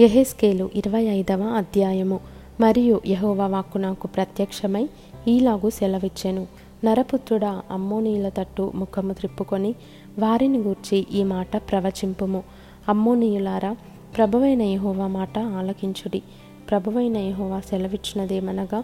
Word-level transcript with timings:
ఎహెస్కేలు 0.00 0.70
ఇరవై 0.74 1.04
ఐదవ 1.04 1.42
అధ్యాయము. 1.42 2.20
మరియు 2.60 3.00
యహోవా 3.06 3.46
వాక్కు 3.46 3.78
నాకు 3.78 4.06
ప్రత్యక్షమై 4.06 4.88
ఈలాగు 5.28 5.70
సెలవిచ్చెను. 5.70 6.46
నరపుత్రుడా 6.84 7.62
అమ్మోనీయుల 7.70 8.28
తట్టు 8.28 8.72
ముఖము 8.74 9.12
త్రిప్పుకొని 9.12 9.74
వారిని 10.18 10.58
గూర్చి 10.58 11.06
ఈ 11.12 11.24
మాట 11.24 11.56
ప్రవచింపుము. 11.56 12.42
అమ్మోనీయులారా 12.88 13.76
ప్రభువైన 14.16 14.62
యహోవా 14.62 15.06
మాట 15.06 15.38
ఆలకించుడి. 15.38 16.22
ప్రభువైన 16.70 17.16
యహోవా 17.16 17.60
సెలవిచ్చినదేమనగా 17.60 18.82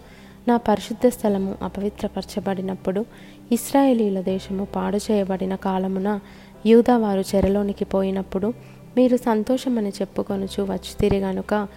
నా 0.48 0.56
పరిశుద్ధ 0.56 1.08
స్థలము 1.08 1.54
అపవిత్రపరచబడినప్పుడు 1.62 3.04
ఇస్రాయేలీల 3.52 4.20
దేశము 4.20 4.64
పాడు 4.64 4.96
చేయబడిన 4.96 5.54
కాలమున 5.54 6.20
యూదావారు 6.66 7.20
చెరలోనికి 7.20 7.84
పోయినప్పుడు 7.84 8.54
మీరు 8.96 9.16
సంతోషమని 9.16 9.88
చెప్పుకొనుచు 9.88 10.62
వచ్చి 10.62 10.96
తిరిగనుక 11.00 11.68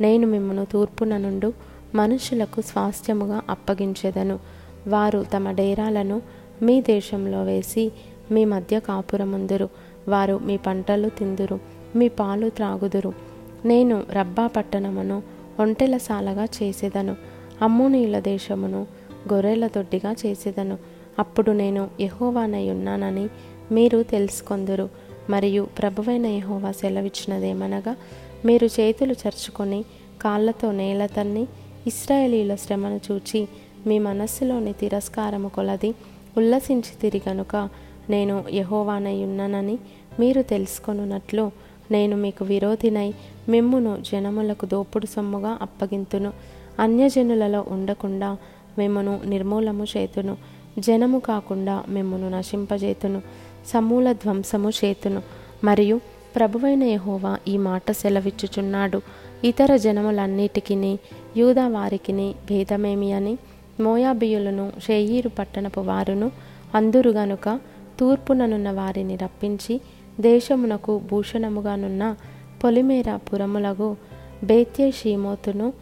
నేను 0.00 0.26
మిమ్మను 0.26 0.64
తూర్పున 0.64 1.16
నుండు 1.16 1.52
మనుషులకు 1.94 2.60
స్వాస్థ్యముగా 2.60 3.42
అప్పగించేదను. 3.50 4.38
వారు 4.88 5.24
తమ 5.34 5.50
డేరాలను 5.50 6.22
మీ 6.62 6.80
దేశంలో 6.80 7.42
వేసి 7.42 7.92
మీ 8.30 8.44
మధ్య 8.44 8.80
కాపురముందురు. 8.80 9.68
వారు 10.08 10.38
మీ 10.38 10.56
పంటలు 10.56 11.08
తిందురు 11.08 11.60
మీ 11.96 12.08
పాలు 12.08 12.48
త్రాగుదురు. 12.48 13.12
నేను 13.64 14.02
రబ్బా 14.10 14.46
పట్టణమును 14.46 15.22
ఒంటెల 15.60 15.96
సాలగా 15.96 16.44
చేసేదను 16.44 17.16
అమ్మునీల 17.62 18.20
దేశమును 18.20 18.86
గొర్రెల 19.32 19.66
దొడ్డిగా 19.66 20.14
చేసేదను. 20.26 20.78
అప్పుడు 21.18 21.50
నేను 21.50 21.88
యహోవానై 22.00 22.70
ఉన్నానని 22.70 23.28
మీరు 23.72 24.02
తెలుసుకొందురు. 24.02 24.88
మరియు 25.32 25.62
ప్రభువైన 25.78 26.26
యహోవా 26.38 26.70
సెలవిచ్చినదేమనగా 26.72 27.92
మీరు 28.44 28.66
చేతులు 28.66 29.14
చరుచుకొని 29.22 29.80
కాళ్ళతో 30.22 30.68
నేల 30.72 31.02
తన్ని 31.06 31.44
ఇస్రాయేలీల 31.86 32.52
శ్రమను 32.54 32.98
చూచి 33.06 33.40
మీ 33.86 33.96
మనస్సులోని 33.98 34.72
తిరస్కారము 34.72 35.48
కొలది 35.48 35.90
ఉల్లసించి 36.36 36.92
తిరిగనుక 37.02 37.56
నేను 38.10 38.36
యెహోవానై 38.52 39.16
ఉన్నానని 39.24 39.76
మీరు 40.20 40.40
తెలుసుకొనున్నట్లు 40.52 41.44
నేను 41.90 42.14
మీకు 42.16 42.42
విరోధినై 42.44 43.08
మిమ్మును 43.48 43.92
జనములకు 44.12 44.66
దోపుడు 44.66 45.06
సొమ్ముగా 45.06 45.52
అప్పగింతును. 45.62 46.30
అన్యజనులలో 46.78 47.60
ఉండకుండా 47.68 48.30
మిమ్మును 48.78 49.14
నిర్మూలము 49.24 49.84
చేతును 49.84 50.34
జనము 50.78 51.18
కాకుండా 51.18 51.74
మిమ్మును 51.88 52.28
నశింపజేతును. 52.28 53.20
సమూల 53.66 54.12
ధ్వంసము 54.12 54.70
చేతును 54.70 55.22
మరియు 55.64 56.00
ప్రభువైన 56.36 56.82
యహోవా 56.82 57.38
ఈ 57.48 57.56
మాట 57.56 57.92
సెలవిచ్చుచున్నాడు. 57.92 59.00
ఇతర 59.44 59.76
జనములన్నిటికీ 59.76 60.98
యూదా 61.36 61.68
వారికిని 61.68 62.34
భేదమేమి 62.50 63.12
అని 63.12 63.38
మోయాబియులను 63.80 64.72
షేయీరు 64.86 65.28
పట్టణపు 65.28 65.80
వారును 65.80 66.30
అందురు 66.74 67.10
గనుక 67.10 67.60
తూర్పుననున్న 68.00 68.70
వారిని 68.70 69.16
రప్పించి 69.16 69.80
దేశమునకు 70.20 71.00
భూషణముగానున్న 71.10 72.16
పొలిమేర 72.64 73.16
పురములగు 73.16 73.96
బేత్య 74.44 74.90
షీమోతును 74.90 75.72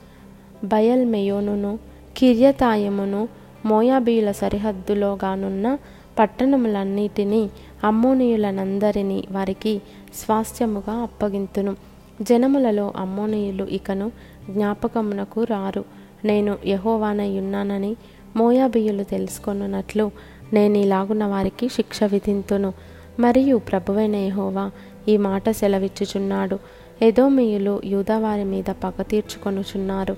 బయల్మెయోనును 0.65 1.79
కిర్యతాయమును 2.17 3.29
మోయాబీయుల 3.67 4.33
సరిహద్దులోగానున్న 4.33 5.79
పట్టణములన్నిటినీ 6.21 7.51
అమ్మోనీయులనందరినీ 7.85 9.25
వారికి 9.31 9.83
స్వాస్థ్యముగా 10.15 10.93
అప్పగింతును. 10.93 11.77
జనములలో 12.23 12.93
అమ్మోనీయులు 12.97 13.65
ఇకను 13.65 14.13
జ్ఞాపకమునకు 14.51 15.45
రారు. 15.45 15.85
నేను 16.25 16.59
యహోవానయ్యున్నానని 16.67 17.97
మోయాబీయులు 18.37 19.03
తెలుసుకొనున్నట్లు 19.03 20.11
నేను 20.53 20.79
ఇలాగున్న 20.79 21.25
వారికి 21.25 21.69
శిక్ష 21.69 22.05
విధింతును. 22.05 22.73
మరియు 23.21 23.57
ప్రభువైన 23.57 24.17
యహోవా 24.17 24.71
ఈ 25.09 25.17
మాట 25.17 25.51
సెలవిచ్చుచున్నాడు. 25.51 26.59
ఎదోమీయులు 27.03 27.83
యూదవారి 27.85 28.45
మీద 28.45 28.65
పగ 28.65 29.03
తీర్చుకొనుచున్నారు. 29.03 30.17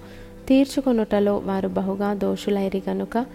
తీర్చుకొనుటలో 0.48 1.42
వారు 1.44 1.68
బహుగా 1.68 2.14
దోషులైరి 2.14 2.82
గనుక 2.88 3.26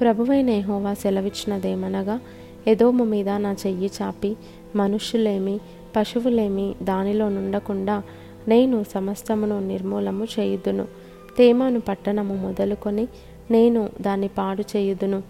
ప్రభువైన 0.00 0.50
యెహోవా 0.50 0.94
సెలవిచ్చినదేమనగా 0.94 2.20
ఎదోము 2.66 3.04
మీద 3.04 3.28
నా 3.28 3.52
చెయ్యి 3.52 3.90
చాపి 4.02 4.36
మనుష్యులేమి 4.76 5.60
పశువులేమి 5.96 6.74
దానిలో 6.82 7.28
నుండకుండా 7.28 8.02
నేను 8.48 8.84
సమస్తమును 8.94 9.68
నిర్మూలము 9.68 10.24
చేయుదును. 10.24 10.86
తేమాను 11.38 11.80
పట్టణము 11.80 12.34
మొదలుకొని 12.34 13.08
నేను 13.50 13.88
దాన్ని 14.00 14.28
పాడు 14.28 14.64
చేయుదును. 14.76 15.22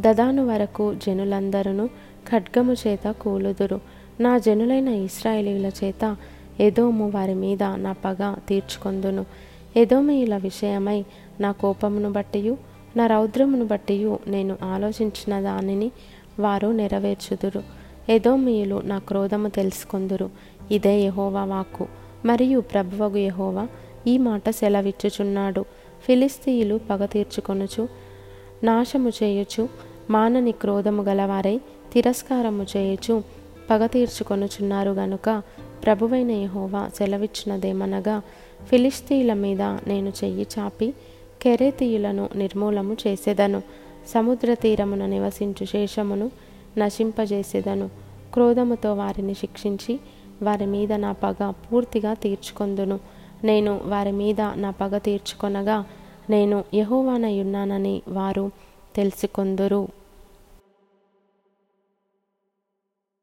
దదాను 0.00 0.46
వరకు 0.46 0.94
జనులందరూ 0.94 1.86
ఖడ్గము 2.30 2.72
చేత 2.72 3.10
కూలుదురు. 3.10 3.80
నా 4.20 4.38
జనులైన 4.38 4.88
ఇస్రాయేలీల 4.88 5.70
చేత 5.84 6.16
ఎదోము 6.60 7.10
వారి 7.10 7.34
మీద 7.34 7.62
నా 7.62 7.92
పగ 7.92 8.34
తీర్చుకొందును. 8.48 9.26
ఎదోమీయుల 9.76 10.36
విషయమై 10.36 11.04
నా 11.40 11.52
కోపమును 11.52 12.12
బట్టియు 12.12 12.69
నా 12.96 13.06
రౌద్రమును 13.06 13.64
బట్టి 13.64 14.16
నేను 14.26 14.58
ఆలోచించిన 14.62 15.40
దానిని 15.40 15.92
వారు 16.40 16.68
నెరవేర్చుదురు. 16.68 17.62
ఏదో 18.10 18.36
మీలు 18.36 18.80
నా 18.84 18.98
క్రోధము 18.98 19.48
తెలుసుకుందురు. 19.48 20.30
ఇదే 20.70 21.00
యహోవా 21.00 21.44
వాక్కు. 21.44 21.86
మరియు 22.24 22.60
ప్రభువగు 22.60 23.16
యహోవా 23.16 23.68
ఈ 24.06 24.18
మాట 24.18 24.50
సెలవిచ్చుచున్నాడు. 24.50 25.64
ఫిలిస్తీయులు 26.06 26.80
పగ 26.90 27.04
తీర్చుకొనుచు 27.04 27.88
నాశము 28.64 29.08
చేయుచు 29.08 29.68
మానని 30.10 30.52
క్రోధము 30.52 31.02
గలవారై 31.02 31.60
తిరస్కారము 31.92 32.66
చేయుచు 32.76 33.22
పగ 33.70 33.86
తీర్చుకొనుచున్నారు 33.86 34.90
గనుక 34.90 35.42
ప్రభువైన 35.84 36.30
యహోవా 36.30 36.90
సెలవిచ్చినదేమనగా 36.94 38.22
ఫిలిస్తీయుల 38.64 39.32
మీద 39.32 39.62
నేను 39.62 40.12
చెయ్యి 40.24 40.46
చాపి 40.58 40.94
కెరేతీయులను 41.42 42.28
నిర్మూలము 42.36 42.96
చేసేదను. 43.06 43.62
సముద్ర 44.06 44.54
తీరమున 44.54 45.06
నివసించు 45.06 45.66
శేషమును 45.66 46.30
నశింపజేసేదను. 46.78 47.90
క్రోధముతో 48.34 48.94
వారిని 48.94 49.34
శిక్షించి 49.34 50.00
వారి 50.42 50.66
మీద 50.66 50.92
నా 50.92 51.12
పగ 51.12 51.50
పూర్తిగా 51.50 52.14
తీర్చుకొందును. 52.14 53.00
నేను 53.44 53.80
వారి 53.84 54.12
మీద 54.12 54.40
నా 54.40 54.70
పగ 54.70 54.98
తీర్చుకొనగా 54.98 55.84
నేను 56.30 56.64
యహోవానయున్నానని 56.74 58.02
వారు 58.08 58.50
తెలుసుకొందురు. 58.96 59.88